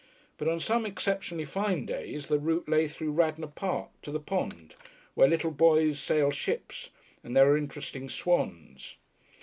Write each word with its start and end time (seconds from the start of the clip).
But 0.39 0.47
on 0.47 0.59
some 0.59 0.87
exceptionally 0.87 1.45
fine 1.45 1.85
days 1.85 2.25
the 2.25 2.39
route 2.39 2.67
lay 2.67 2.87
through 2.87 3.11
Radnor 3.11 3.45
Park 3.45 3.89
to 4.01 4.09
the 4.09 4.19
pond 4.19 4.73
where 5.13 5.27
the 5.27 5.31
little 5.35 5.51
boys 5.51 5.99
sail 5.99 6.31
ships 6.31 6.89
and 7.23 7.35
there 7.37 7.51
are 7.51 7.55
interesting 7.55 8.09
swans. 8.09 8.97